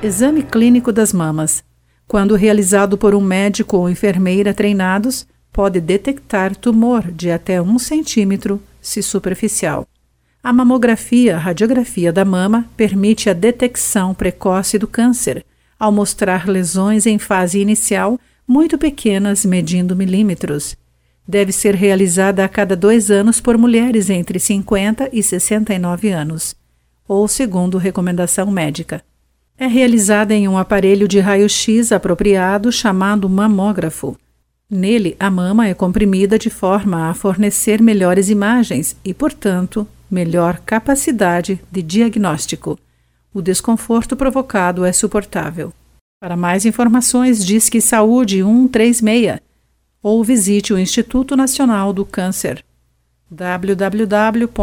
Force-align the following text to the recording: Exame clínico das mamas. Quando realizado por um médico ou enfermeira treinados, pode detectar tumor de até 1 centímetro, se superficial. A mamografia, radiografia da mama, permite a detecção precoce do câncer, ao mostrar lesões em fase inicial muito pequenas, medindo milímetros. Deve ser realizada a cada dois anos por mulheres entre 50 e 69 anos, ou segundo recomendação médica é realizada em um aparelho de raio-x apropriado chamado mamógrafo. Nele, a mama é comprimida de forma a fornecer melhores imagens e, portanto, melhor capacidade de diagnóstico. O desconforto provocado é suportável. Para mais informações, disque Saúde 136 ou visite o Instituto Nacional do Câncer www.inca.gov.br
Exame 0.00 0.44
clínico 0.44 0.92
das 0.92 1.12
mamas. 1.12 1.64
Quando 2.06 2.36
realizado 2.36 2.96
por 2.96 3.16
um 3.16 3.20
médico 3.20 3.78
ou 3.78 3.90
enfermeira 3.90 4.54
treinados, 4.54 5.26
pode 5.52 5.80
detectar 5.80 6.54
tumor 6.54 7.02
de 7.10 7.32
até 7.32 7.60
1 7.60 7.78
centímetro, 7.80 8.62
se 8.80 9.02
superficial. 9.02 9.88
A 10.40 10.52
mamografia, 10.52 11.36
radiografia 11.36 12.12
da 12.12 12.24
mama, 12.24 12.64
permite 12.76 13.28
a 13.28 13.32
detecção 13.32 14.14
precoce 14.14 14.78
do 14.78 14.86
câncer, 14.86 15.44
ao 15.80 15.90
mostrar 15.90 16.46
lesões 16.46 17.04
em 17.04 17.18
fase 17.18 17.58
inicial 17.58 18.20
muito 18.46 18.78
pequenas, 18.78 19.44
medindo 19.44 19.96
milímetros. 19.96 20.76
Deve 21.26 21.50
ser 21.50 21.74
realizada 21.74 22.44
a 22.44 22.48
cada 22.48 22.76
dois 22.76 23.10
anos 23.10 23.40
por 23.40 23.58
mulheres 23.58 24.10
entre 24.10 24.38
50 24.38 25.10
e 25.12 25.24
69 25.24 26.08
anos, 26.12 26.54
ou 27.08 27.26
segundo 27.26 27.76
recomendação 27.78 28.48
médica 28.48 29.02
é 29.58 29.66
realizada 29.66 30.32
em 30.32 30.46
um 30.46 30.56
aparelho 30.56 31.08
de 31.08 31.18
raio-x 31.18 31.90
apropriado 31.90 32.70
chamado 32.70 33.28
mamógrafo. 33.28 34.16
Nele, 34.70 35.16
a 35.18 35.28
mama 35.30 35.66
é 35.66 35.74
comprimida 35.74 36.38
de 36.38 36.48
forma 36.48 37.10
a 37.10 37.14
fornecer 37.14 37.82
melhores 37.82 38.28
imagens 38.28 38.96
e, 39.04 39.12
portanto, 39.12 39.86
melhor 40.10 40.60
capacidade 40.64 41.60
de 41.72 41.82
diagnóstico. 41.82 42.78
O 43.34 43.42
desconforto 43.42 44.14
provocado 44.14 44.84
é 44.84 44.92
suportável. 44.92 45.72
Para 46.20 46.36
mais 46.36 46.64
informações, 46.64 47.44
disque 47.44 47.80
Saúde 47.80 48.40
136 48.42 49.40
ou 50.00 50.22
visite 50.22 50.72
o 50.72 50.78
Instituto 50.78 51.34
Nacional 51.36 51.92
do 51.92 52.04
Câncer 52.04 52.62
www.inca.gov.br 53.30 54.58